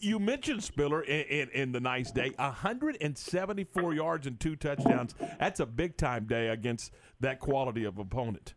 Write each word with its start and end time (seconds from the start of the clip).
You 0.00 0.18
mentioned 0.18 0.62
Spiller 0.62 1.02
in, 1.02 1.24
in, 1.26 1.48
in, 1.50 1.72
the 1.72 1.80
nice 1.80 2.10
day 2.10 2.32
174 2.36 3.94
yards 3.94 4.26
and 4.26 4.38
two 4.40 4.56
touchdowns. 4.56 5.14
That's 5.38 5.60
a 5.60 5.66
big 5.66 5.96
time 5.96 6.26
day 6.26 6.48
against 6.48 6.92
that 7.20 7.40
quality 7.40 7.84
of 7.84 7.98
opponent. 7.98 8.54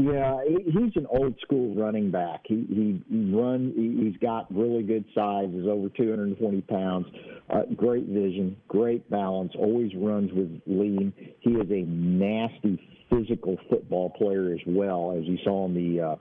Yeah, 0.00 0.38
he's 0.46 0.94
an 0.94 1.06
old 1.10 1.34
school 1.40 1.74
running 1.74 2.12
back. 2.12 2.42
He 2.44 3.02
he, 3.08 3.32
run. 3.34 3.72
He's 3.76 4.16
got 4.20 4.46
really 4.54 4.84
good 4.84 5.04
size. 5.12 5.48
He's 5.52 5.66
over 5.66 5.88
220 5.88 6.60
pounds. 6.62 7.06
Uh, 7.50 7.62
great 7.74 8.06
vision, 8.06 8.56
great 8.68 9.08
balance. 9.10 9.52
Always 9.58 9.90
runs 9.96 10.30
with 10.32 10.60
lean. 10.66 11.12
He 11.40 11.50
is 11.50 11.68
a 11.70 11.82
nasty 11.88 12.80
physical 13.10 13.56
football 13.68 14.10
player 14.10 14.52
as 14.52 14.60
well, 14.68 15.16
as 15.18 15.24
you 15.24 15.36
saw 15.42 15.66
in 15.66 15.74
the 15.74 16.00
uh, 16.00 16.16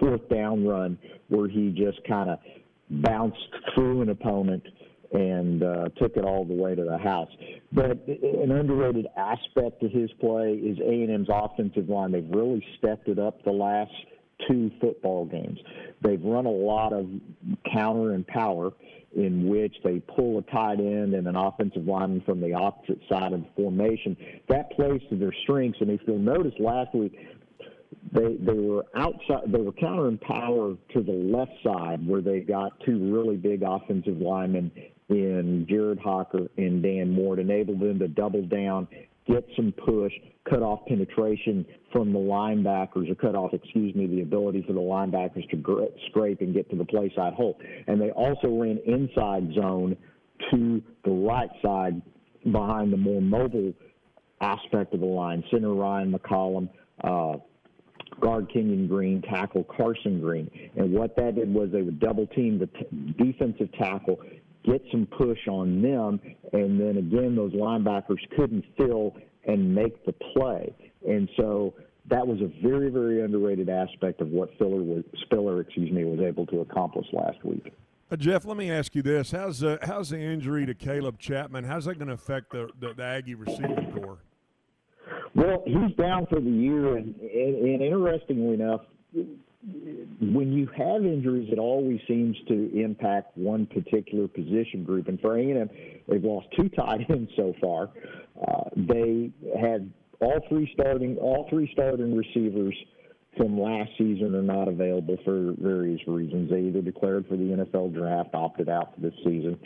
fourth 0.00 0.28
down 0.28 0.66
run 0.66 0.98
where 1.28 1.48
he 1.48 1.70
just 1.70 2.02
kind 2.08 2.30
of 2.30 2.38
bounced 2.90 3.38
through 3.74 4.02
an 4.02 4.10
opponent 4.10 4.62
and 5.12 5.62
uh, 5.62 5.88
took 6.00 6.16
it 6.16 6.24
all 6.24 6.44
the 6.44 6.54
way 6.54 6.74
to 6.74 6.84
the 6.84 6.98
house. 6.98 7.30
But 7.72 7.90
an 7.90 8.52
underrated 8.52 9.06
aspect 9.16 9.82
of 9.82 9.90
his 9.90 10.10
play 10.20 10.54
is 10.54 10.78
A&M's 10.78 11.28
offensive 11.28 11.88
line. 11.88 12.12
They've 12.12 12.30
really 12.30 12.64
stepped 12.78 13.08
it 13.08 13.18
up 13.18 13.42
the 13.44 13.50
last 13.50 13.92
two 14.48 14.70
football 14.80 15.24
games. 15.24 15.58
They've 16.02 16.22
run 16.22 16.46
a 16.46 16.50
lot 16.50 16.92
of 16.92 17.06
counter 17.72 18.12
and 18.12 18.26
power 18.26 18.70
in 19.16 19.48
which 19.48 19.74
they 19.82 19.98
pull 19.98 20.38
a 20.38 20.42
tight 20.42 20.78
end 20.78 21.14
and 21.14 21.26
an 21.26 21.34
offensive 21.34 21.84
lineman 21.84 22.22
from 22.24 22.40
the 22.40 22.54
opposite 22.54 23.00
side 23.08 23.32
of 23.32 23.40
the 23.40 23.48
formation. 23.56 24.16
That 24.48 24.70
plays 24.72 25.00
to 25.10 25.16
their 25.16 25.34
strengths. 25.42 25.80
And 25.80 25.90
if 25.90 26.00
you'll 26.06 26.18
notice 26.18 26.54
last 26.60 26.94
week, 26.94 27.18
they 28.12 28.36
they 28.40 28.58
were 28.58 28.84
outside 28.96 29.52
they 29.52 29.60
were 29.60 29.72
countering 29.72 30.18
power 30.18 30.74
to 30.94 31.02
the 31.02 31.12
left 31.12 31.52
side 31.62 32.06
where 32.06 32.20
they 32.20 32.40
got 32.40 32.72
two 32.84 33.12
really 33.12 33.36
big 33.36 33.62
offensive 33.62 34.18
linemen 34.18 34.70
in 35.10 35.66
Jared 35.68 35.98
Hocker 35.98 36.48
and 36.56 36.82
Dan 36.82 37.10
Moore 37.10 37.36
to 37.36 37.42
enable 37.42 37.76
them 37.76 37.98
to 37.98 38.08
double 38.08 38.42
down, 38.42 38.86
get 39.26 39.44
some 39.56 39.72
push, 39.72 40.12
cut 40.48 40.62
off 40.62 40.86
penetration 40.86 41.66
from 41.92 42.12
the 42.12 42.18
linebackers, 42.18 43.10
or 43.10 43.14
cut 43.16 43.34
off, 43.34 43.52
excuse 43.52 43.94
me, 43.94 44.06
the 44.06 44.22
ability 44.22 44.62
for 44.66 44.72
the 44.72 44.80
linebackers 44.80 45.48
to 45.50 45.56
gr- 45.56 45.84
scrape 46.08 46.40
and 46.40 46.54
get 46.54 46.70
to 46.70 46.76
the 46.76 46.84
play 46.84 47.12
side 47.16 47.34
hole. 47.34 47.58
And 47.86 48.00
they 48.00 48.10
also 48.10 48.48
ran 48.48 48.78
inside 48.86 49.52
zone 49.54 49.96
to 50.52 50.82
the 51.04 51.10
right 51.10 51.50
side 51.62 52.00
behind 52.50 52.92
the 52.92 52.96
more 52.96 53.20
mobile 53.20 53.72
aspect 54.40 54.94
of 54.94 55.00
the 55.00 55.06
line, 55.06 55.44
center 55.50 55.74
Ryan 55.74 56.12
McCollum. 56.12 56.68
Uh, 57.02 57.38
guard 58.20 58.50
Kenyon 58.52 58.86
Green, 58.86 59.22
tackle 59.22 59.64
Carson 59.64 60.20
Green. 60.20 60.50
And 60.76 60.92
what 60.92 61.16
that 61.16 61.34
did 61.34 61.52
was 61.52 61.70
they 61.72 61.82
would 61.82 62.00
double 62.00 62.26
team 62.28 62.58
the 62.58 62.66
t- 62.66 63.14
defensive 63.18 63.72
tackle, 63.72 64.20
get 64.64 64.82
some 64.90 65.06
push 65.06 65.48
on 65.48 65.82
them, 65.82 66.20
and 66.52 66.80
then 66.80 66.98
again, 66.98 67.34
those 67.34 67.52
linebackers 67.52 68.18
couldn't 68.36 68.64
fill 68.76 69.16
and 69.46 69.74
make 69.74 70.04
the 70.04 70.12
play. 70.12 70.74
And 71.08 71.28
so 71.36 71.74
that 72.08 72.26
was 72.26 72.40
a 72.40 72.50
very, 72.66 72.90
very 72.90 73.22
underrated 73.22 73.68
aspect 73.68 74.20
of 74.20 74.28
what 74.28 74.50
Filler 74.58 74.82
was, 74.82 75.04
Spiller, 75.22 75.60
excuse 75.60 75.90
me, 75.90 76.04
was 76.04 76.20
able 76.20 76.46
to 76.46 76.60
accomplish 76.60 77.06
last 77.12 77.42
week. 77.44 77.72
Uh, 78.10 78.16
Jeff, 78.16 78.44
let 78.44 78.56
me 78.56 78.70
ask 78.70 78.94
you 78.96 79.02
this: 79.02 79.30
How's 79.30 79.62
uh, 79.62 79.78
how's 79.82 80.10
the 80.10 80.18
injury 80.18 80.66
to 80.66 80.74
Caleb 80.74 81.18
Chapman? 81.18 81.62
How's 81.62 81.84
that 81.84 81.94
going 81.94 82.08
to 82.08 82.14
affect 82.14 82.50
the, 82.50 82.68
the, 82.80 82.92
the 82.92 83.04
Aggie 83.04 83.36
receiving 83.36 83.92
corps? 83.92 84.18
Well, 85.34 85.62
he's 85.64 85.94
down 85.96 86.26
for 86.26 86.40
the 86.40 86.50
year, 86.50 86.96
and, 86.96 87.14
and, 87.20 87.64
and 87.64 87.82
interestingly 87.82 88.54
enough, 88.54 88.80
when 90.20 90.52
you 90.52 90.66
have 90.76 91.04
injuries, 91.04 91.48
it 91.52 91.58
always 91.58 92.00
seems 92.08 92.36
to 92.48 92.70
impact 92.82 93.36
one 93.36 93.66
particular 93.66 94.26
position 94.26 94.84
group. 94.84 95.08
And 95.08 95.20
for 95.20 95.36
A&M, 95.36 95.68
they've 96.08 96.24
lost 96.24 96.48
two 96.56 96.68
tight 96.70 97.08
ends 97.10 97.30
so 97.36 97.54
far. 97.60 97.90
Uh, 98.48 98.70
they 98.76 99.30
had 99.60 99.92
all 100.20 100.40
three 100.48 100.70
starting 100.74 101.16
all 101.18 101.46
three 101.50 101.68
starting 101.72 102.16
receivers 102.16 102.74
from 103.36 103.58
last 103.58 103.90
season 103.96 104.34
are 104.34 104.42
not 104.42 104.68
available 104.68 105.16
for 105.24 105.54
various 105.58 106.00
reasons. 106.06 106.50
They 106.50 106.62
either 106.62 106.82
declared 106.82 107.26
for 107.26 107.36
the 107.36 107.44
NFL 107.44 107.94
draft, 107.94 108.34
opted 108.34 108.68
out 108.68 108.94
for 108.94 109.00
this 109.02 109.14
season. 109.24 109.58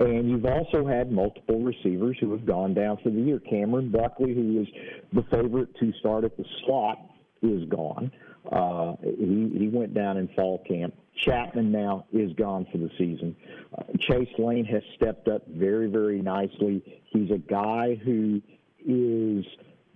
And 0.00 0.30
you've 0.30 0.46
also 0.46 0.86
had 0.86 1.12
multiple 1.12 1.60
receivers 1.60 2.16
who 2.20 2.32
have 2.32 2.46
gone 2.46 2.74
down 2.74 2.98
for 3.02 3.10
the 3.10 3.20
year. 3.20 3.38
Cameron 3.38 3.90
Buckley, 3.90 4.34
who 4.34 4.54
was 4.54 4.66
the 5.12 5.22
favorite 5.30 5.74
to 5.78 5.92
start 6.00 6.24
at 6.24 6.36
the 6.36 6.44
slot, 6.64 6.98
is 7.42 7.68
gone. 7.68 8.10
Uh, 8.50 8.94
he, 9.02 9.50
he 9.56 9.68
went 9.68 9.94
down 9.94 10.16
in 10.16 10.28
fall 10.28 10.62
camp. 10.66 10.94
Chapman 11.24 11.70
now 11.70 12.06
is 12.12 12.32
gone 12.32 12.66
for 12.72 12.78
the 12.78 12.90
season. 12.98 13.36
Uh, 13.76 13.84
Chase 14.00 14.32
Lane 14.38 14.64
has 14.64 14.82
stepped 14.96 15.28
up 15.28 15.46
very, 15.46 15.86
very 15.86 16.20
nicely. 16.20 16.82
He's 17.04 17.30
a 17.30 17.38
guy 17.38 17.94
who 18.04 18.40
is 18.84 19.44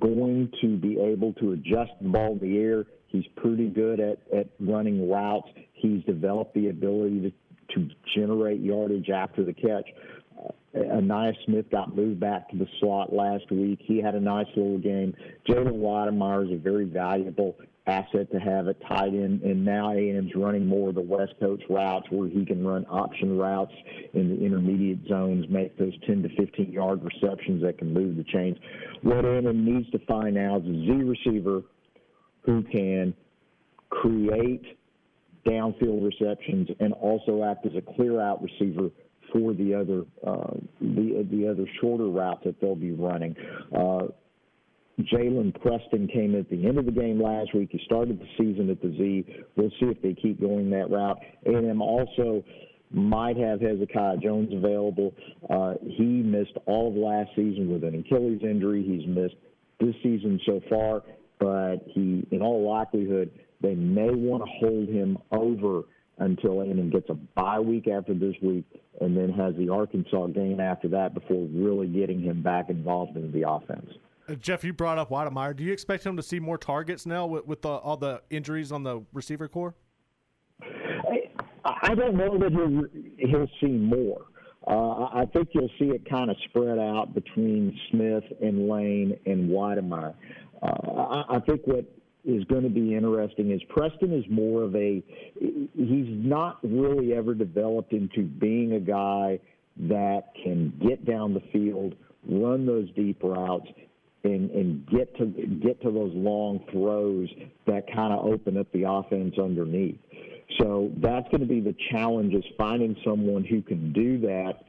going 0.00 0.52
to 0.60 0.76
be 0.76 1.00
able 1.00 1.32
to 1.34 1.52
adjust 1.52 1.92
the 2.00 2.08
ball 2.08 2.32
in 2.32 2.38
the 2.38 2.58
air. 2.58 2.84
He's 3.08 3.26
pretty 3.36 3.68
good 3.68 3.98
at, 3.98 4.18
at 4.32 4.48
running 4.60 5.10
routes. 5.10 5.48
He's 5.72 6.04
developed 6.04 6.54
the 6.54 6.68
ability 6.68 7.20
to 7.22 7.32
to 7.76 7.88
generate 8.14 8.60
yardage 8.60 9.10
after 9.10 9.44
the 9.44 9.52
catch. 9.52 9.88
Uh, 10.38 10.50
Ainias 10.78 11.36
Smith 11.44 11.70
got 11.70 11.96
moved 11.96 12.20
back 12.20 12.48
to 12.50 12.56
the 12.56 12.66
slot 12.80 13.12
last 13.12 13.50
week. 13.50 13.78
He 13.82 14.00
had 14.00 14.14
a 14.14 14.20
nice 14.20 14.46
little 14.56 14.78
game. 14.78 15.14
Jalen 15.48 15.78
Wydermyer 15.78 16.46
is 16.46 16.52
a 16.52 16.62
very 16.62 16.84
valuable 16.84 17.56
asset 17.86 18.30
to 18.32 18.38
have 18.38 18.66
at 18.68 18.80
tight 18.88 19.14
end, 19.14 19.42
and 19.42 19.64
now 19.64 19.92
A&M's 19.92 20.32
running 20.34 20.66
more 20.66 20.88
of 20.88 20.96
the 20.96 21.00
West 21.00 21.34
Coast 21.38 21.62
routes 21.70 22.06
where 22.10 22.28
he 22.28 22.44
can 22.44 22.66
run 22.66 22.84
option 22.90 23.38
routes 23.38 23.72
in 24.12 24.28
the 24.28 24.44
intermediate 24.44 25.06
zones, 25.08 25.46
make 25.48 25.78
those 25.78 25.92
10 26.06 26.22
to 26.24 26.28
15 26.36 26.72
yard 26.72 27.00
receptions 27.02 27.62
that 27.62 27.78
can 27.78 27.92
move 27.92 28.16
the 28.16 28.24
chains. 28.24 28.56
What 29.02 29.24
A&M 29.24 29.64
needs 29.64 29.88
to 29.90 29.98
find 30.00 30.34
now 30.34 30.58
is 30.58 30.64
a 30.64 30.66
Z 30.66 30.92
receiver 31.04 31.62
who 32.42 32.62
can 32.64 33.14
create 33.90 34.78
downfield 35.46 36.04
receptions 36.04 36.68
and 36.80 36.92
also 36.94 37.44
act 37.44 37.66
as 37.66 37.72
a 37.76 37.94
clear 37.94 38.20
out 38.20 38.42
receiver 38.42 38.90
for 39.32 39.54
the 39.54 39.74
other 39.74 40.04
uh, 40.26 40.54
the 40.80 41.26
the 41.30 41.48
other 41.48 41.66
shorter 41.80 42.08
routes 42.08 42.42
that 42.44 42.60
they'll 42.60 42.74
be 42.74 42.92
running. 42.92 43.34
Uh, 43.74 44.06
Jalen 45.00 45.60
Preston 45.60 46.08
came 46.08 46.34
at 46.34 46.48
the 46.48 46.66
end 46.66 46.78
of 46.78 46.86
the 46.86 46.92
game 46.92 47.22
last 47.22 47.54
week. 47.54 47.68
He 47.70 47.80
started 47.84 48.18
the 48.18 48.28
season 48.38 48.70
at 48.70 48.80
the 48.80 48.88
Z. 48.88 49.44
We'll 49.56 49.70
see 49.78 49.86
if 49.86 50.00
they 50.00 50.14
keep 50.14 50.40
going 50.40 50.70
that 50.70 50.90
route. 50.90 51.18
A&M 51.44 51.82
also 51.82 52.42
might 52.90 53.36
have 53.36 53.60
Hezekiah 53.60 54.18
Jones 54.18 54.54
available. 54.54 55.12
Uh, 55.50 55.74
he 55.82 56.04
missed 56.04 56.56
all 56.64 56.88
of 56.88 56.94
last 56.94 57.30
season 57.36 57.70
with 57.70 57.84
an 57.84 57.98
Achilles 57.98 58.40
injury. 58.42 58.82
He's 58.82 59.06
missed 59.06 59.34
this 59.80 59.94
season 60.02 60.40
so 60.46 60.60
far, 60.70 61.02
but 61.38 61.78
he, 61.88 62.26
in 62.30 62.40
all 62.40 62.66
likelihood, 62.66 63.30
they 63.60 63.74
may 63.74 64.10
want 64.10 64.42
to 64.44 64.50
hold 64.58 64.88
him 64.88 65.18
over 65.32 65.82
until 66.18 66.62
A&M 66.62 66.90
gets 66.90 67.08
a 67.10 67.14
bye 67.14 67.60
week 67.60 67.88
after 67.88 68.14
this 68.14 68.34
week, 68.42 68.64
and 69.00 69.16
then 69.16 69.30
has 69.30 69.54
the 69.56 69.68
Arkansas 69.68 70.28
game 70.28 70.60
after 70.60 70.88
that 70.88 71.14
before 71.14 71.46
really 71.52 71.86
getting 71.86 72.20
him 72.20 72.42
back 72.42 72.70
involved 72.70 73.16
in 73.16 73.30
the 73.32 73.48
offense. 73.48 73.90
Uh, 74.28 74.34
Jeff, 74.34 74.64
you 74.64 74.72
brought 74.72 74.98
up 74.98 75.10
Wydermyer. 75.10 75.54
Do 75.54 75.62
you 75.62 75.72
expect 75.72 76.04
him 76.04 76.16
to 76.16 76.22
see 76.22 76.40
more 76.40 76.58
targets 76.58 77.06
now 77.06 77.26
with, 77.26 77.46
with 77.46 77.62
the, 77.62 77.68
all 77.68 77.96
the 77.96 78.22
injuries 78.30 78.72
on 78.72 78.82
the 78.82 79.02
receiver 79.12 79.46
corps? 79.46 79.74
I, 80.62 81.30
I 81.64 81.94
don't 81.94 82.16
know 82.16 82.38
that 82.38 82.50
he'll, 82.50 83.28
he'll 83.30 83.50
see 83.60 83.72
more. 83.72 84.22
Uh, 84.66 85.04
I 85.12 85.26
think 85.32 85.50
you'll 85.52 85.70
see 85.78 85.86
it 85.86 86.08
kind 86.10 86.30
of 86.30 86.36
spread 86.48 86.78
out 86.78 87.14
between 87.14 87.78
Smith 87.90 88.24
and 88.42 88.68
Lane 88.68 89.16
and 89.26 89.48
Wydermyer. 89.50 90.14
Uh, 90.60 90.66
I, 90.66 91.36
I 91.36 91.40
think 91.40 91.60
what 91.66 91.84
is 92.26 92.44
going 92.44 92.64
to 92.64 92.68
be 92.68 92.94
interesting 92.94 93.52
is 93.52 93.62
Preston 93.68 94.12
is 94.12 94.24
more 94.28 94.64
of 94.64 94.74
a 94.74 95.02
he's 95.38 96.08
not 96.08 96.58
really 96.62 97.14
ever 97.14 97.34
developed 97.34 97.92
into 97.92 98.22
being 98.22 98.72
a 98.72 98.80
guy 98.80 99.38
that 99.88 100.32
can 100.42 100.72
get 100.82 101.04
down 101.06 101.34
the 101.34 101.42
field, 101.52 101.94
run 102.28 102.66
those 102.66 102.90
deep 102.94 103.22
routes, 103.22 103.68
and, 104.24 104.50
and 104.50 104.86
get 104.88 105.16
to 105.18 105.26
get 105.62 105.80
to 105.82 105.90
those 105.90 106.12
long 106.14 106.64
throws 106.72 107.28
that 107.66 107.86
kind 107.94 108.12
of 108.12 108.26
open 108.26 108.56
up 108.56 108.66
the 108.72 108.82
offense 108.82 109.34
underneath. 109.38 109.98
So 110.58 110.90
that's 110.98 111.28
going 111.28 111.40
to 111.40 111.46
be 111.46 111.60
the 111.60 111.76
challenge 111.90 112.34
is 112.34 112.44
finding 112.58 112.96
someone 113.04 113.44
who 113.44 113.62
can 113.62 113.92
do 113.92 114.18
that 114.20 114.64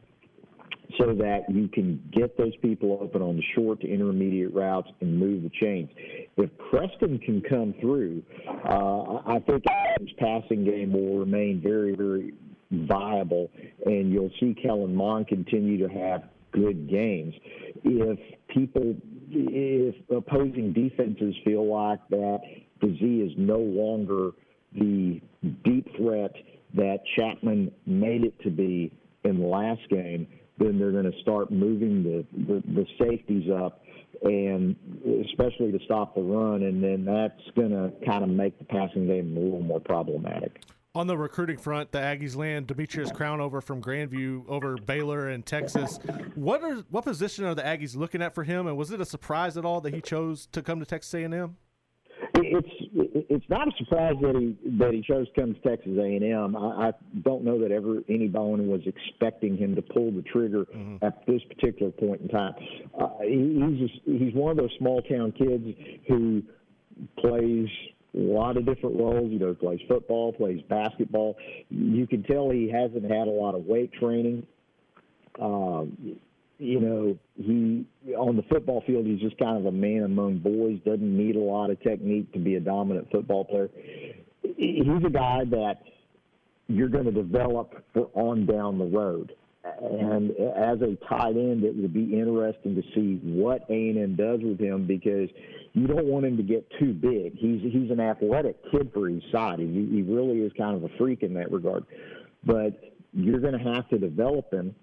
so 0.98 1.14
that 1.14 1.42
you 1.50 1.68
can 1.68 2.02
get 2.12 2.38
those 2.38 2.56
people 2.62 2.98
open 3.02 3.22
on 3.22 3.36
the 3.36 3.44
short 3.56 3.82
to 3.82 3.88
intermediate 3.88 4.54
routes 4.54 4.90
and 5.02 5.20
move 5.20 5.44
the 5.44 5.52
chains. 5.62 5.90
If 6.38 6.50
Preston 6.70 7.20
can 7.20 7.42
come 7.42 7.74
through, 7.82 8.24
uh, 8.48 9.22
I 9.26 9.40
think 9.46 9.64
his 10.00 10.10
passing 10.18 10.64
game 10.64 10.94
will 10.94 11.20
remain 11.20 11.62
very, 11.62 11.96
very 11.96 12.34
viable, 12.72 13.50
and 13.86 14.12
you'll 14.12 14.32
see 14.40 14.56
Kellen 14.62 14.94
Mond 14.94 15.28
continue 15.28 15.78
to 15.86 15.94
have 15.94 16.24
good 16.52 16.90
games. 16.90 17.34
If 17.84 18.20
people, 18.48 18.96
if 19.30 19.96
opposing 20.10 20.74
defenses 20.74 21.36
feel 21.44 21.68
like 21.72 22.00
that 22.10 22.40
the 22.82 22.96
Z 23.00 23.06
is 23.06 23.32
no 23.38 23.58
longer 23.58 24.32
the 24.74 25.22
deep 25.64 25.88
threat 25.98 26.34
that 26.76 27.00
Chapman 27.16 27.72
made 27.86 28.24
it 28.24 28.40
to 28.44 28.50
be 28.50 28.92
in 29.24 29.40
the 29.40 29.46
last 29.46 29.82
game, 29.90 30.28
then 30.58 30.80
they're 30.80 30.92
going 30.92 31.12
to 31.12 31.20
start 31.22 31.52
moving 31.52 32.04
the, 32.04 32.26
the, 32.32 32.64
the 32.74 32.86
safeties 33.00 33.50
up 33.52 33.82
and 34.24 34.76
especially 35.26 35.72
to 35.72 35.80
stop 35.86 36.16
the 36.16 36.22
run, 36.22 36.64
and 36.64 36.84
then 36.84 37.06
that's 37.06 37.42
going 37.56 37.70
to 37.70 37.92
kind 38.06 38.24
of 38.24 38.30
make 38.30 38.58
the 38.58 38.66
passing 38.66 39.08
game 39.08 39.36
a 39.38 39.40
little 39.40 39.62
more 39.62 39.80
problematic. 39.80 40.62
On 40.96 41.06
the 41.06 41.18
recruiting 41.18 41.58
front, 41.58 41.92
the 41.92 42.00
Aggies 42.00 42.36
land 42.36 42.66
Demetrius 42.66 43.12
Crownover 43.12 43.62
from 43.62 43.84
Grandview 43.84 44.48
over 44.48 44.78
Baylor 44.78 45.30
and 45.30 45.46
Texas. 45.46 46.00
What 46.34 46.64
are 46.64 46.78
what 46.90 47.04
position 47.04 47.46
are 47.46 47.54
the 47.54 47.62
Aggies 47.62 47.96
looking 47.96 48.22
at 48.24 48.34
for 48.34 48.44
him, 48.44 48.66
and 48.66 48.76
was 48.76 48.90
it 48.92 49.00
a 49.00 49.06
surprise 49.06 49.58
at 49.58 49.66
all 49.66 49.80
that 49.82 49.94
he 49.94 50.02
chose 50.02 50.48
to 50.54 50.64
come 50.64 50.80
to 50.80 50.86
Texas 50.86 51.14
A&M? 51.14 51.34
It's 51.34 51.67
it's 52.98 53.46
not 53.50 53.68
a 53.68 53.72
surprise 53.78 54.16
that 54.22 54.36
he 54.36 54.70
that 54.78 54.94
he 54.94 55.02
chose 55.02 55.28
to 55.28 55.42
come 55.42 55.54
to 55.54 55.60
Texas 55.62 55.94
A&M. 56.00 56.56
I, 56.56 56.90
I 56.90 56.92
don't 57.24 57.44
know 57.44 57.60
that 57.62 57.72
ever 57.72 58.02
anybody 58.10 58.66
was 58.66 58.82
expecting 58.86 59.58
him 59.58 59.76
to 59.76 59.82
pull 59.82 60.12
the 60.12 60.24
trigger 60.24 60.66
mm-hmm. 60.66 61.04
at 61.06 61.26
this 61.28 61.42
particular 61.44 61.92
point 61.92 62.22
in 62.22 62.28
time. 62.28 62.54
Uh, 63.00 63.10
he, 63.22 63.64
he's 63.70 63.90
just, 63.90 64.02
he's 64.06 64.34
one 64.34 64.52
of 64.52 64.58
those 64.58 64.72
small 64.80 65.02
town 65.04 65.32
kids 65.32 65.64
who 66.08 66.42
plays 67.20 67.68
a 68.16 68.20
lot 68.20 68.58
of 68.58 68.66
different 68.66 68.96
roles. 68.98 69.32
You 69.32 69.40
know, 69.40 69.54
plays 69.54 69.80
football, 69.88 70.34
plays 70.34 70.62
basketball. 70.68 71.38
You 71.70 72.08
can 72.08 72.24
tell 72.24 72.50
he 72.50 72.70
hasn't 72.72 73.04
had 73.04 73.28
a 73.28 73.32
lot 73.32 73.54
of 73.54 73.66
weight 73.66 73.94
training. 73.94 74.46
Um, 75.40 76.20
you 76.58 76.80
know, 76.80 77.18
he 77.36 77.86
football 78.50 78.84
field, 78.86 79.06
he's 79.06 79.20
just 79.20 79.38
kind 79.38 79.58
of 79.58 79.66
a 79.66 79.72
man 79.72 80.04
among 80.04 80.40
boys. 80.40 80.80
Doesn't 80.86 81.18
need 81.18 81.36
a 81.36 81.40
lot 81.40 81.70
of 81.70 81.82
technique 81.82 82.32
to 82.34 82.40
be 82.40 82.56
a 82.56 82.60
dominant 82.60 83.10
football 83.12 83.46
player. 83.46 83.70
He's 84.42 85.06
a 85.06 85.10
guy 85.10 85.44
that 85.52 85.82
you're 86.68 86.90
going 86.90 87.06
to 87.06 87.12
develop 87.12 87.74
for 87.94 88.10
on 88.14 88.46
down 88.46 88.78
the 88.78 88.86
road. 88.86 89.34
And 89.82 90.32
as 90.32 90.82
a 90.82 90.96
tight 91.10 91.36
end, 91.36 91.64
it 91.64 91.76
will 91.76 91.90
be 91.90 92.14
interesting 92.14 92.76
to 92.76 92.82
see 92.96 93.20
what 93.24 93.66
A 93.70 93.90
and 93.90 93.98
M 93.98 94.16
does 94.16 94.40
with 94.42 94.60
him 94.60 94.88
because 94.88 95.30
you 95.74 95.88
don't 95.88 96.06
want 96.06 96.26
him 96.26 96.38
to 96.38 96.44
get 96.44 96.66
too 96.80 96.94
big. 96.94 97.38
He's 97.38 97.62
he's 97.62 97.92
an 97.92 98.00
athletic 98.00 98.56
kid 98.72 98.92
for 98.94 99.10
his 99.10 99.22
side. 99.32 99.60
He, 99.60 99.66
he 99.66 100.02
really 100.04 100.40
is 100.40 100.52
kind 100.58 100.76
of 100.76 100.84
a 100.84 100.98
freak 100.98 101.22
in 101.22 101.34
that 101.34 101.52
regard. 101.52 101.86
But 102.46 102.80
you're 103.14 103.40
going 103.40 103.58
to 103.58 103.74
have 103.74 103.90
to 103.90 103.98
develop 103.98 104.54
him 104.54 104.74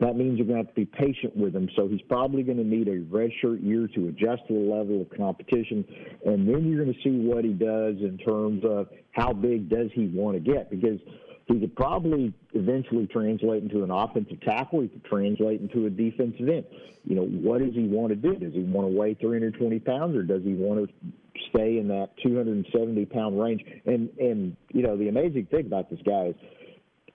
that 0.00 0.16
means 0.16 0.38
you're 0.38 0.46
going 0.46 0.58
to 0.58 0.66
have 0.66 0.74
to 0.74 0.80
be 0.80 0.86
patient 0.86 1.36
with 1.36 1.54
him. 1.54 1.68
So 1.76 1.86
he's 1.86 2.00
probably 2.08 2.42
going 2.42 2.56
to 2.56 2.64
need 2.64 2.88
a 2.88 3.00
redshirt 3.00 3.62
year 3.62 3.86
to 3.94 4.08
adjust 4.08 4.48
to 4.48 4.54
the 4.54 4.74
level 4.74 5.02
of 5.02 5.10
competition, 5.16 5.84
and 6.24 6.48
then 6.48 6.66
you're 6.66 6.82
going 6.82 6.94
to 6.94 7.02
see 7.02 7.18
what 7.20 7.44
he 7.44 7.52
does 7.52 7.96
in 8.00 8.18
terms 8.18 8.64
of 8.64 8.88
how 9.12 9.32
big 9.32 9.68
does 9.68 9.90
he 9.94 10.06
want 10.06 10.42
to 10.42 10.52
get 10.52 10.70
because 10.70 10.98
he 11.46 11.60
could 11.60 11.74
probably 11.74 12.32
eventually 12.54 13.06
translate 13.08 13.62
into 13.62 13.82
an 13.82 13.90
offensive 13.90 14.40
tackle. 14.40 14.80
He 14.80 14.88
could 14.88 15.04
translate 15.04 15.60
into 15.60 15.86
a 15.86 15.90
defensive 15.90 16.48
end. 16.48 16.64
You 17.04 17.16
know, 17.16 17.24
what 17.24 17.60
does 17.60 17.74
he 17.74 17.88
want 17.88 18.10
to 18.10 18.16
do? 18.16 18.34
Does 18.36 18.54
he 18.54 18.62
want 18.62 18.90
to 18.90 18.96
weigh 18.96 19.14
320 19.14 19.80
pounds, 19.80 20.16
or 20.16 20.22
does 20.22 20.42
he 20.44 20.54
want 20.54 20.88
to 20.88 21.10
stay 21.50 21.78
in 21.78 21.88
that 21.88 22.10
270 22.22 23.04
pound 23.06 23.40
range? 23.40 23.62
And 23.84 24.08
and 24.18 24.56
you 24.72 24.82
know, 24.82 24.96
the 24.96 25.08
amazing 25.08 25.46
thing 25.50 25.66
about 25.66 25.90
this 25.90 26.00
guy 26.06 26.26
is 26.26 26.34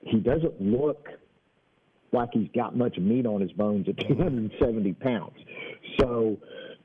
he 0.02 0.20
doesn't 0.20 0.62
look 0.62 1.08
like 2.16 2.30
he's 2.34 2.50
got 2.56 2.76
much 2.76 2.98
meat 2.98 3.26
on 3.26 3.42
his 3.42 3.52
bones 3.52 3.88
at 3.88 3.98
270 4.08 4.94
pounds. 4.94 5.38
So 6.00 6.38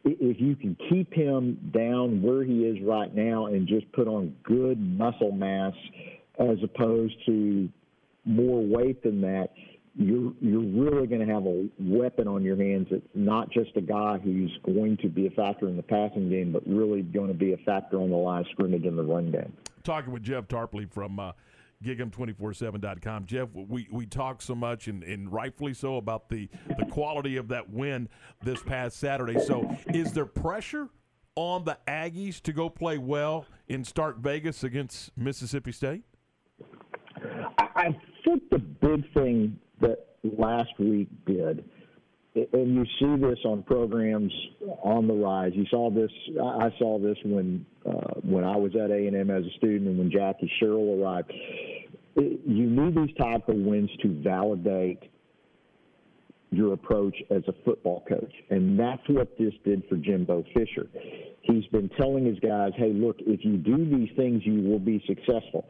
if 0.05 0.41
you 0.41 0.57
can 0.57 0.77
keep 0.89 1.13
him 1.13 1.71
down 1.75 2.23
where 2.23 2.45
he 2.45 2.65
is 2.65 2.79
right 2.83 3.15
now 3.15 3.47
and 3.47 3.67
just 3.67 3.91
put 3.93 4.09
on 4.09 4.35
good 4.43 4.79
muscle 4.79 5.33
mass 5.33 5.75
as 6.39 6.59
opposed 6.63 7.15
to 7.27 7.69
more 8.25 8.63
weight 8.63 9.03
than 9.03 9.21
that, 9.23 9.51
you're 9.97 10.33
you're 10.41 10.61
really 10.61 11.07
going 11.07 11.27
to 11.27 11.33
have 11.33 11.47
a 11.47 11.69
weapon 11.81 12.29
on 12.29 12.43
your 12.43 12.57
hands 12.57 12.87
that's 12.91 13.03
not 13.15 13.51
just 13.51 13.71
a 13.77 13.81
guy 13.81 14.19
who's 14.19 14.57
going 14.65 14.97
to 14.99 15.09
be 15.09 15.27
a 15.27 15.31
factor 15.31 15.69
in 15.69 15.77
the 15.77 15.83
passing 15.83 16.31
game, 16.31 16.53
but 16.53 16.63
really 16.67 17.03
going 17.03 17.29
to 17.29 17.35
be 17.35 17.53
a 17.53 17.57
factor 17.59 18.01
on 18.01 18.09
the 18.11 18.17
line 18.17 18.43
of 18.43 18.47
scrimmage 18.53 18.85
in 18.85 18.97
the 18.97 19.03
run 19.03 19.31
game. 19.31 19.53
Talking 19.83 20.13
with 20.13 20.23
Jeff 20.23 20.47
Tarpley 20.47 20.91
from 20.91 21.19
uh, 21.19 21.33
gig'em247.com. 21.85 23.27
Jeff, 23.27 23.49
we, 23.55 23.89
we 23.91 24.07
talk 24.07 24.43
so 24.43 24.55
much 24.55 24.89
and, 24.89 25.03
and 25.03 25.33
rightfully 25.33 25.75
so 25.75 25.97
about 25.97 26.29
the, 26.29 26.49
the 26.79 26.87
quality 26.87 27.37
of 27.37 27.49
that 27.49 27.71
win 27.71 28.09
this 28.43 28.63
past 28.63 28.99
Saturday. 28.99 29.39
So 29.41 29.77
is 29.95 30.13
there 30.13 30.27
pressure 30.27 30.89
on 31.37 31.65
the 31.65 31.79
Aggies 31.89 32.41
to 32.43 32.53
go 32.53 32.69
play 32.69 32.99
well 32.99 33.47
in 33.69 33.85
Stark 33.85 34.19
Vegas 34.19 34.65
against 34.65 35.17
Mississippi 35.17 35.73
State? 35.73 36.03
I 37.59 37.95
think 38.25 38.49
the 38.51 38.59
big 38.59 39.13
thing 39.13 39.59
that 39.81 40.17
last 40.23 40.79
week 40.79 41.09
did– 41.27 41.65
and 42.35 42.75
you 42.75 42.85
see 42.99 43.21
this 43.21 43.39
on 43.45 43.63
programs 43.65 44.33
on 44.83 45.09
the 45.09 45.15
rise. 45.15 45.53
You 45.55 45.67
saw 45.71 45.91
this. 45.91 46.11
I 46.41 46.71
saw 46.79 46.99
this 46.99 47.17
when 47.25 47.67
uh, 47.85 48.15
when 48.23 48.45
I 48.45 48.57
was 48.57 48.73
at 48.77 48.91
A 48.91 49.07
and 49.07 49.17
M 49.17 49.31
as 49.31 49.45
a 49.45 49.51
student, 49.57 49.89
and 49.89 49.99
when 49.99 50.11
Jackie 50.11 50.51
Sherrill 50.59 51.03
arrived. 51.03 51.33
You 52.17 52.69
need 52.69 52.97
these 52.97 53.17
type 53.17 53.49
of 53.49 53.55
wins 53.57 53.91
to 54.03 54.23
validate 54.23 54.99
your 56.51 56.73
approach 56.73 57.17
as 57.31 57.43
a 57.47 57.55
football 57.65 58.05
coach, 58.09 58.33
and 58.51 58.79
that's 58.79 59.03
what 59.09 59.39
this 59.39 59.55
did 59.65 59.85
for 59.89 59.97
Jimbo 59.97 60.45
Fisher. 60.53 60.89
He's 61.43 61.65
been 61.67 61.89
telling 61.91 62.27
his 62.27 62.39
guys, 62.41 62.73
"Hey, 62.77 62.93
look, 62.93 63.17
if 63.21 63.45
you 63.45 63.57
do 63.57 63.85
these 63.85 64.11
things, 64.17 64.45
you 64.45 64.61
will 64.69 64.81
be 64.81 65.03
successful." 65.07 65.67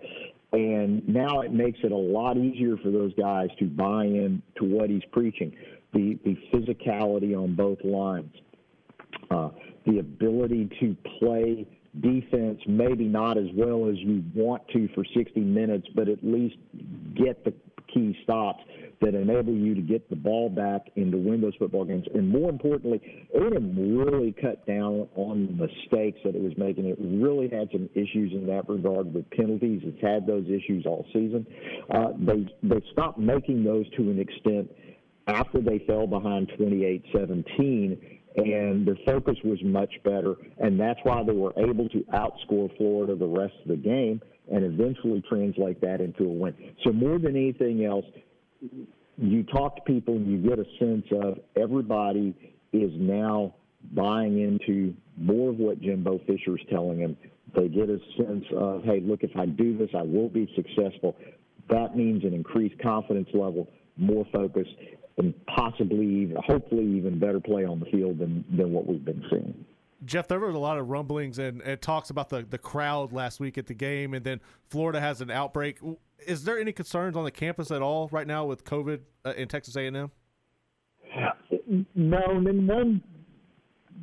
And 0.52 1.06
now 1.08 1.42
it 1.42 1.52
makes 1.52 1.78
it 1.84 1.92
a 1.92 1.96
lot 1.96 2.36
easier 2.36 2.76
for 2.78 2.90
those 2.90 3.14
guys 3.14 3.50
to 3.60 3.66
buy 3.66 4.06
in 4.06 4.42
to 4.56 4.64
what 4.64 4.90
he's 4.90 5.04
preaching 5.12 5.54
the, 5.92 6.18
the 6.24 6.36
physicality 6.52 7.36
on 7.36 7.54
both 7.54 7.78
lines, 7.84 8.34
uh, 9.30 9.50
the 9.86 9.98
ability 9.98 10.68
to 10.80 10.96
play 11.18 11.66
defense 12.00 12.60
maybe 12.68 13.04
not 13.04 13.36
as 13.36 13.46
well 13.54 13.88
as 13.88 13.96
you 13.98 14.22
want 14.34 14.62
to 14.68 14.88
for 14.94 15.04
60 15.04 15.40
minutes, 15.40 15.86
but 15.94 16.08
at 16.08 16.22
least 16.22 16.56
get 17.14 17.44
the 17.44 17.52
key 17.92 18.16
stops 18.22 18.62
that 19.00 19.14
enable 19.14 19.54
you 19.54 19.74
to 19.74 19.80
get 19.80 20.08
the 20.10 20.16
ball 20.16 20.50
back 20.50 20.82
and 20.96 21.10
to 21.10 21.18
win 21.18 21.40
those 21.40 21.54
football 21.58 21.84
games. 21.84 22.06
And 22.14 22.28
more 22.28 22.50
importantly, 22.50 23.00
A&M 23.34 23.96
really 23.96 24.32
cut 24.32 24.66
down 24.66 25.08
on 25.16 25.46
the 25.46 25.66
mistakes 25.66 26.20
that 26.24 26.34
it 26.34 26.42
was 26.42 26.52
making. 26.58 26.86
It 26.86 26.98
really 27.00 27.48
had 27.48 27.70
some 27.72 27.88
issues 27.94 28.32
in 28.32 28.46
that 28.46 28.68
regard 28.68 29.12
with 29.12 29.28
penalties. 29.30 29.80
It's 29.84 30.02
had 30.02 30.26
those 30.26 30.44
issues 30.46 30.84
all 30.84 31.06
season. 31.12 31.46
Uh, 31.92 32.12
they 32.18 32.46
they 32.62 32.82
stopped 32.92 33.18
making 33.18 33.64
those 33.64 33.88
to 33.96 34.02
an 34.02 34.18
extent 34.18 34.70
after 35.26 35.60
they 35.60 35.78
fell 35.80 36.06
behind 36.06 36.50
28 36.56 37.04
17 37.12 38.20
and 38.36 38.86
their 38.86 38.96
focus 39.04 39.36
was 39.44 39.58
much 39.64 39.92
better, 40.04 40.36
and 40.58 40.78
that's 40.78 41.00
why 41.02 41.22
they 41.24 41.32
were 41.32 41.52
able 41.56 41.88
to 41.88 42.04
outscore 42.14 42.74
Florida 42.76 43.16
the 43.16 43.26
rest 43.26 43.54
of 43.62 43.68
the 43.68 43.76
game 43.76 44.20
and 44.52 44.64
eventually 44.64 45.22
translate 45.28 45.80
that 45.80 46.00
into 46.00 46.24
a 46.24 46.32
win. 46.32 46.54
So 46.84 46.92
more 46.92 47.18
than 47.18 47.36
anything 47.36 47.84
else, 47.84 48.04
you 49.16 49.42
talk 49.44 49.76
to 49.76 49.82
people 49.82 50.14
and 50.16 50.30
you 50.30 50.38
get 50.38 50.58
a 50.58 50.66
sense 50.78 51.06
of 51.12 51.38
everybody 51.56 52.34
is 52.72 52.92
now 52.94 53.54
buying 53.92 54.40
into 54.40 54.94
more 55.16 55.50
of 55.50 55.58
what 55.58 55.80
Jimbo 55.80 56.20
Fisher 56.26 56.56
is 56.56 56.64
telling 56.70 57.00
them. 57.00 57.16
They 57.54 57.68
get 57.68 57.88
a 57.88 57.98
sense 58.16 58.44
of, 58.56 58.84
hey, 58.84 59.00
look, 59.00 59.22
if 59.22 59.36
I 59.36 59.46
do 59.46 59.76
this, 59.76 59.90
I 59.94 60.02
will 60.02 60.28
be 60.28 60.50
successful. 60.54 61.16
That 61.68 61.96
means 61.96 62.24
an 62.24 62.32
increased 62.32 62.80
confidence 62.80 63.28
level, 63.34 63.68
more 63.96 64.24
focus, 64.32 64.66
and 65.20 65.34
possibly, 65.46 66.32
hopefully, 66.46 66.84
even 66.84 67.18
better 67.18 67.40
play 67.40 67.64
on 67.64 67.78
the 67.78 67.86
field 67.86 68.18
than, 68.18 68.44
than 68.56 68.72
what 68.72 68.86
we've 68.86 69.04
been 69.04 69.22
seeing. 69.30 69.64
Jeff, 70.06 70.28
there 70.28 70.40
was 70.40 70.54
a 70.54 70.58
lot 70.58 70.78
of 70.78 70.88
rumblings 70.88 71.38
and, 71.38 71.60
and 71.60 71.80
talks 71.80 72.08
about 72.08 72.30
the, 72.30 72.42
the 72.48 72.58
crowd 72.58 73.12
last 73.12 73.38
week 73.38 73.58
at 73.58 73.66
the 73.66 73.74
game, 73.74 74.14
and 74.14 74.24
then 74.24 74.40
Florida 74.70 74.98
has 74.98 75.20
an 75.20 75.30
outbreak. 75.30 75.78
Is 76.26 76.44
there 76.44 76.58
any 76.58 76.72
concerns 76.72 77.16
on 77.16 77.24
the 77.24 77.30
campus 77.30 77.70
at 77.70 77.82
all 77.82 78.08
right 78.10 78.26
now 78.26 78.46
with 78.46 78.64
COVID 78.64 79.00
uh, 79.26 79.34
in 79.36 79.46
Texas 79.46 79.76
A&M? 79.76 80.10
No, 81.94 82.40
none, 82.40 83.02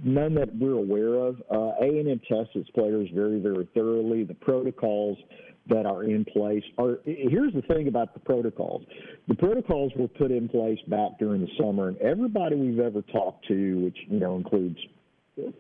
none 0.04 0.34
that 0.36 0.56
we're 0.56 0.74
aware 0.74 1.16
of. 1.16 1.42
Uh, 1.52 1.84
A&M 1.84 2.22
tests 2.30 2.52
its 2.54 2.70
players 2.70 3.10
very, 3.14 3.40
very 3.40 3.68
thoroughly. 3.74 4.24
The 4.24 4.36
protocols– 4.36 5.18
that 5.70 5.86
are 5.86 6.04
in 6.04 6.26
place 6.26 6.64
are 6.78 7.00
here's 7.06 7.54
the 7.54 7.62
thing 7.64 7.88
about 7.88 8.14
the 8.14 8.20
protocols. 8.20 8.84
The 9.28 9.36
protocols 9.36 9.92
were 9.96 10.08
put 10.08 10.32
in 10.32 10.48
place 10.48 10.80
back 10.88 11.20
during 11.20 11.42
the 11.42 11.50
summer 11.60 11.90
and 11.90 11.98
everybody 11.98 12.56
we've 12.56 12.80
ever 12.80 13.02
talked 13.02 13.48
to 13.48 13.84
which 13.84 13.98
you 14.08 14.20
know 14.20 14.36
includes 14.36 14.78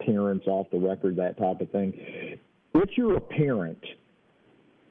parents 0.06 0.48
off 0.48 0.68
the 0.72 0.80
record 0.80 1.16
that 1.18 1.38
type 1.38 1.62
of 1.62 1.70
thing 1.72 1.94
if 2.74 2.90
you're 2.98 3.18
a 3.18 3.22
parent 3.22 3.84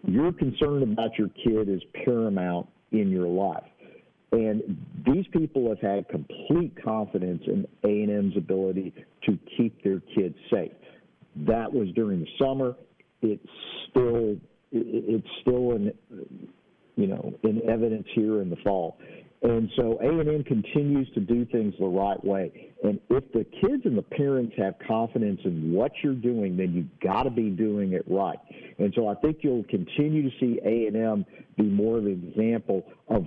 your 0.07 0.33
concern 0.33 0.83
about 0.83 1.19
your 1.19 1.29
kid 1.29 1.69
is 1.69 1.83
paramount 2.05 2.69
in 2.93 3.11
your 3.11 3.27
life. 3.27 3.65
And 4.33 4.79
these 5.07 5.25
people 5.33 5.69
have 5.69 5.81
had 5.81 6.09
complete 6.09 6.73
confidence 6.83 7.43
in 7.47 7.67
A&M's 7.85 8.37
ability 8.37 8.93
to 9.25 9.39
keep 9.57 9.83
their 9.83 10.01
kids 10.15 10.37
safe. 10.51 10.73
That 11.47 11.73
was 11.73 11.89
during 11.95 12.21
the 12.21 12.29
summer. 12.39 12.75
It's 13.23 13.43
still 13.91 14.37
it's 14.73 15.29
still 15.43 15.73
an 15.73 15.93
you 16.97 17.07
know, 17.07 17.35
in 17.43 17.63
evidence 17.69 18.07
here 18.15 18.41
in 18.41 18.51
the 18.51 18.57
fall. 18.57 18.99
And 19.43 19.71
so 19.77 19.99
A&M 20.01 20.45
continues 20.45 21.09
to 21.15 21.21
do 21.21 21.45
things 21.45 21.75
the 21.79 21.87
right 21.87 22.23
way. 22.25 22.73
And 22.83 22.99
if 23.11 23.31
the 23.33 23.45
kids 23.61 23.83
and 23.85 23.97
the 23.97 24.03
parents 24.03 24.55
have 24.57 24.75
confidence 24.87 25.41
in 25.45 25.73
what 25.73 25.93
you're 26.03 26.15
doing, 26.15 26.57
then 26.57 26.73
you've 26.73 27.01
got 27.01 27.25
to 27.25 27.31
be 27.31 27.51
doing 27.51 27.93
it 27.93 28.03
right. 28.09 28.39
And 28.79 28.93
so 28.97 29.09
I 29.09 29.15
think 29.17 29.39
you'll 29.43 29.65
continue 29.65 30.29
to 30.29 30.37
see 30.41 30.59
A&M 30.65 31.27
be 31.57 31.65
more 31.65 31.99
of 31.99 32.07
an 32.07 32.31
example 32.31 32.87
of 33.09 33.27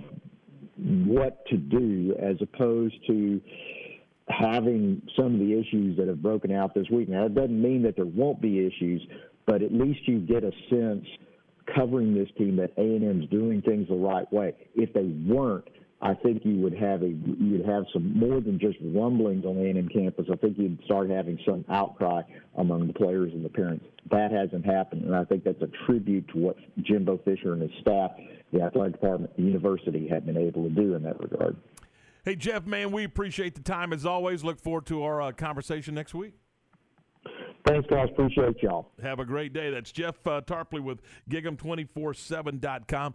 what 0.76 1.46
to 1.46 1.56
do 1.56 2.16
as 2.20 2.36
opposed 2.40 2.96
to 3.06 3.40
having 4.28 5.00
some 5.16 5.34
of 5.34 5.40
the 5.40 5.58
issues 5.58 5.96
that 5.96 6.08
have 6.08 6.20
broken 6.20 6.52
out 6.52 6.74
this 6.74 6.86
week. 6.90 7.08
Now, 7.08 7.24
that 7.24 7.34
doesn't 7.34 7.62
mean 7.62 7.82
that 7.82 7.94
there 7.96 8.04
won't 8.04 8.40
be 8.40 8.66
issues, 8.66 9.00
but 9.46 9.62
at 9.62 9.72
least 9.72 10.00
you 10.06 10.18
get 10.20 10.42
a 10.42 10.52
sense 10.68 11.06
covering 11.74 12.14
this 12.14 12.28
team 12.36 12.56
that 12.56 12.72
A&M's 12.76 13.28
doing 13.30 13.62
things 13.62 13.88
the 13.88 13.94
right 13.94 14.30
way. 14.32 14.54
If 14.74 14.92
they 14.92 15.04
weren't, 15.04 15.68
I 16.02 16.14
think 16.14 16.42
you 16.44 16.56
would 16.60 16.74
have 16.78 17.02
a 17.02 17.08
you'd 17.08 17.66
have 17.66 17.84
some 17.92 18.18
more 18.18 18.40
than 18.40 18.58
just 18.58 18.78
rumblings 18.82 19.44
on 19.44 19.58
A&M 19.58 19.88
campus. 19.88 20.26
I 20.32 20.36
think 20.36 20.56
you'd 20.56 20.82
start 20.84 21.10
having 21.10 21.38
some 21.46 21.64
outcry 21.68 22.22
among 22.56 22.86
the 22.86 22.94
players 22.94 23.32
and 23.34 23.44
the 23.44 23.50
parents. 23.50 23.84
That 24.10 24.32
hasn't 24.32 24.64
happened, 24.64 25.04
and 25.04 25.14
I 25.14 25.24
think 25.24 25.44
that's 25.44 25.60
a 25.60 25.68
tribute 25.86 26.26
to 26.28 26.38
what 26.38 26.56
Jimbo 26.82 27.18
Fisher 27.18 27.52
and 27.52 27.60
his 27.60 27.70
staff, 27.82 28.12
the 28.50 28.62
athletic 28.62 28.94
department, 28.94 29.36
the 29.36 29.42
university, 29.42 30.08
have 30.08 30.24
been 30.24 30.38
able 30.38 30.64
to 30.64 30.70
do 30.70 30.94
in 30.94 31.02
that 31.02 31.20
regard. 31.20 31.56
Hey 32.24 32.34
Jeff, 32.36 32.66
man, 32.66 32.92
we 32.92 33.04
appreciate 33.04 33.54
the 33.54 33.62
time 33.62 33.92
as 33.92 34.06
always. 34.06 34.42
Look 34.42 34.58
forward 34.58 34.86
to 34.86 35.02
our 35.02 35.20
uh, 35.20 35.32
conversation 35.32 35.94
next 35.94 36.14
week. 36.14 36.34
Thanks, 37.66 37.86
guys. 37.88 38.08
Appreciate 38.10 38.62
y'all. 38.62 38.90
Have 39.02 39.20
a 39.20 39.24
great 39.24 39.52
day. 39.52 39.70
That's 39.70 39.92
Jeff 39.92 40.14
uh, 40.26 40.40
Tarpley 40.40 40.80
with 40.80 41.00
Gig'em247.com. 41.28 43.14